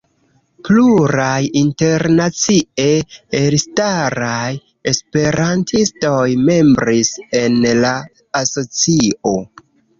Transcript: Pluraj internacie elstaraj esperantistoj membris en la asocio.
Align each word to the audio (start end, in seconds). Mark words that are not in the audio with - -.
Pluraj 0.67 1.41
internacie 1.59 2.87
elstaraj 3.43 4.49
esperantistoj 4.93 6.25
membris 6.51 7.15
en 7.45 7.63
la 7.87 7.95
asocio. 8.45 9.41